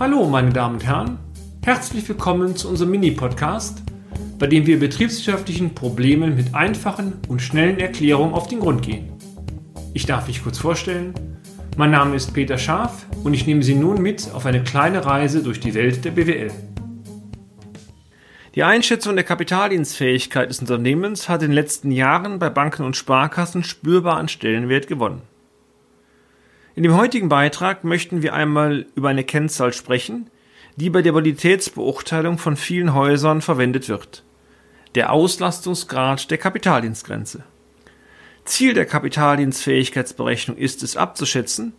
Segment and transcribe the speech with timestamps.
[0.00, 1.18] Hallo, meine Damen und Herren.
[1.64, 3.82] Herzlich willkommen zu unserem Mini-Podcast,
[4.38, 9.12] bei dem wir betriebswirtschaftlichen Problemen mit einfachen und schnellen Erklärungen auf den Grund gehen.
[9.92, 11.14] Ich darf mich kurz vorstellen.
[11.76, 15.42] Mein Name ist Peter Scharf und ich nehme Sie nun mit auf eine kleine Reise
[15.42, 16.50] durch die Welt der BWL.
[18.54, 23.62] Die Einschätzung der Kapitaldienstfähigkeit des Unternehmens hat in den letzten Jahren bei Banken und Sparkassen
[23.62, 25.22] spürbar an Stellenwert gewonnen.
[26.74, 30.30] In dem heutigen Beitrag möchten wir einmal über eine Kennzahl sprechen,
[30.76, 34.24] die bei der Bonitätsbeurteilung von vielen Häusern verwendet wird.
[34.94, 37.44] Der Auslastungsgrad der Kapitaldienstgrenze.
[38.44, 41.74] Ziel der Kapitaldienstfähigkeitsberechnung ist es abzuschätzen,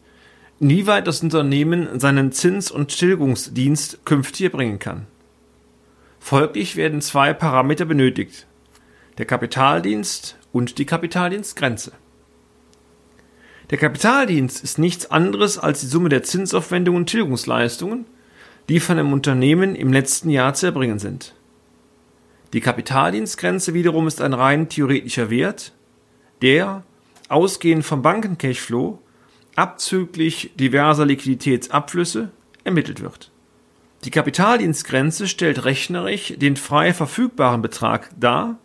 [0.60, 5.08] inwieweit das Unternehmen seinen Zins- und Tilgungsdienst künftig erbringen kann.
[6.20, 8.46] Folglich werden zwei Parameter benötigt.
[9.18, 11.94] Der Kapitaldienst und die Kapitaldienstgrenze.
[13.74, 18.06] Der Kapitaldienst ist nichts anderes als die Summe der Zinsaufwendungen und Tilgungsleistungen,
[18.70, 21.34] die von einem Unternehmen im letzten Jahr zu erbringen sind.
[22.54, 25.74] Die Kapitaldienstgrenze wiederum ist ein rein theoretischer Wert,
[26.44, 26.84] der,
[27.30, 29.00] ausgehend vom Bankencashflow,
[29.56, 32.30] abzüglich diverser Liquiditätsabflüsse,
[32.64, 33.32] ermittelt wird.
[34.04, 38.60] Die Kapitaldienstgrenze stellt rechnerisch den frei verfügbaren Betrag dar,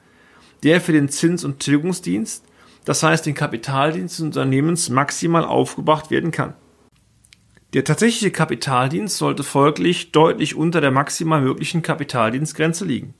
[0.64, 2.44] der für den Zins- und Tilgungsdienst,
[2.84, 6.54] das heißt den Kapitaldienst des Unternehmens, maximal aufgebracht werden kann.
[7.74, 13.14] Der tatsächliche Kapitaldienst sollte folglich deutlich unter der maximal möglichen Kapitaldienstgrenze liegen.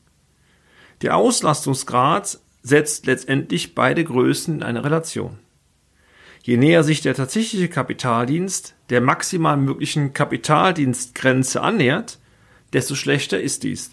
[1.02, 5.38] Der Auslastungsgrad setzt letztendlich beide Größen in eine Relation.
[6.42, 12.18] Je näher sich der tatsächliche Kapitaldienst der maximal möglichen Kapitaldienstgrenze annähert,
[12.72, 13.90] desto schlechter ist dies.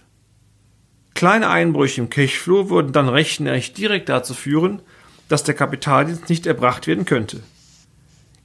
[1.16, 4.82] Kleine Einbrüche im Cashflow würden dann rechnerisch direkt dazu führen,
[5.28, 7.42] dass der Kapitaldienst nicht erbracht werden könnte.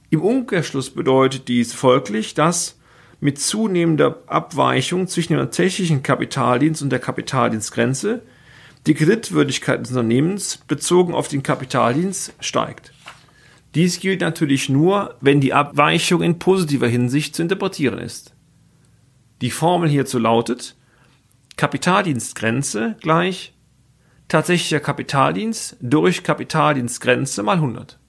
[0.09, 2.77] Im Umkehrschluss bedeutet dies folglich, dass
[3.19, 8.21] mit zunehmender Abweichung zwischen dem tatsächlichen Kapitaldienst und der Kapitaldienstgrenze
[8.87, 12.93] die Kreditwürdigkeit des Unternehmens bezogen auf den Kapitaldienst steigt.
[13.75, 18.33] Dies gilt natürlich nur, wenn die Abweichung in positiver Hinsicht zu interpretieren ist.
[19.41, 20.75] Die Formel hierzu lautet
[21.57, 23.53] Kapitaldienstgrenze gleich
[24.31, 27.99] tatsächlicher Kapitaldienst durch Kapitaldienstgrenze mal 100.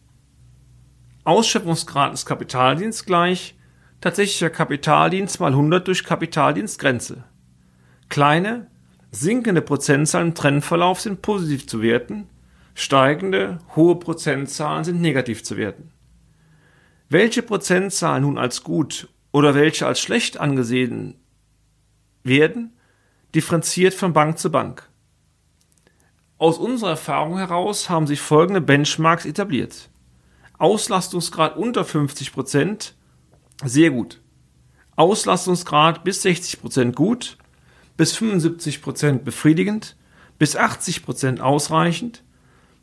[1.24, 3.56] Ausschöpfungsgrad des Kapitaldienstes gleich
[4.00, 7.24] tatsächlicher Kapitaldienst mal 100 durch Kapitaldienstgrenze.
[8.08, 8.68] Kleine,
[9.10, 12.28] sinkende Prozentzahlen im Trendverlauf sind positiv zu werten,
[12.76, 15.90] steigende, hohe Prozentzahlen sind negativ zu werten.
[17.08, 21.16] Welche Prozentzahlen nun als gut oder welche als schlecht angesehen
[22.22, 22.76] werden,
[23.34, 24.88] differenziert von Bank zu Bank.
[26.42, 29.90] Aus unserer Erfahrung heraus haben sich folgende Benchmarks etabliert.
[30.58, 32.96] Auslastungsgrad unter 50 Prozent,
[33.64, 34.20] sehr gut.
[34.96, 37.38] Auslastungsgrad bis 60 Prozent gut,
[37.96, 39.94] bis 75 Prozent befriedigend,
[40.40, 42.24] bis 80 Prozent ausreichend,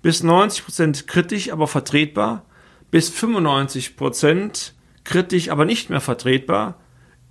[0.02, 2.46] bis 90 Prozent kritisch, aber vertretbar,
[2.92, 6.80] bis 95 Prozent kritisch, aber nicht mehr vertretbar,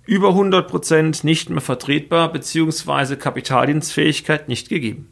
[0.05, 3.15] über 100 Prozent nicht mehr vertretbar bzw.
[3.15, 5.11] Kapitaldienstfähigkeit nicht gegeben.